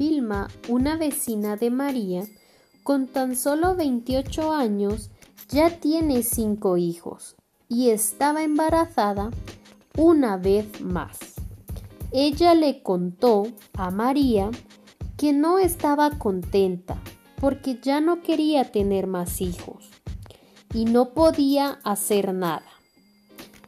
[0.00, 2.22] Vilma, una vecina de María,
[2.82, 5.10] con tan solo 28 años,
[5.50, 7.36] ya tiene cinco hijos
[7.68, 9.30] y estaba embarazada
[9.98, 11.18] una vez más.
[12.12, 14.50] Ella le contó a María
[15.18, 16.98] que no estaba contenta
[17.38, 19.90] porque ya no quería tener más hijos
[20.72, 22.64] y no podía hacer nada.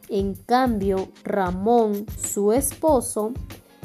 [0.09, 3.33] En cambio, Ramón, su esposo,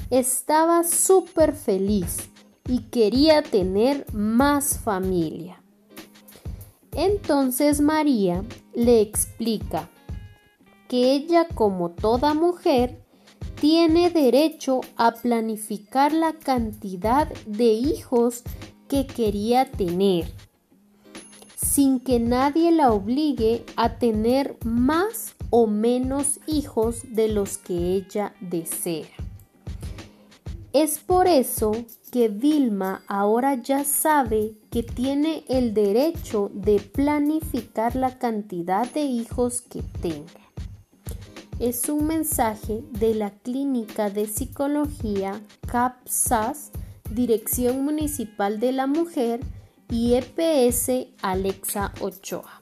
[0.09, 2.30] estaba súper feliz
[2.69, 5.63] y quería tener más familia.
[6.93, 8.45] Entonces María
[8.75, 9.89] le explica
[10.89, 13.03] que ella como toda mujer
[13.61, 18.43] tiene derecho a planificar la cantidad de hijos
[18.89, 20.33] que quería tener,
[21.57, 28.35] sin que nadie la obligue a tener más o menos hijos de los que ella
[28.41, 29.27] desea.
[30.73, 31.73] Es por eso
[32.13, 39.63] que Vilma ahora ya sabe que tiene el derecho de planificar la cantidad de hijos
[39.63, 40.49] que tenga.
[41.59, 46.71] Es un mensaje de la Clínica de Psicología CAPSAS,
[47.10, 49.41] Dirección Municipal de la Mujer
[49.91, 52.60] y EPS Alexa Ochoa.